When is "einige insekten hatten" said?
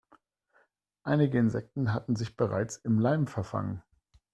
1.03-2.15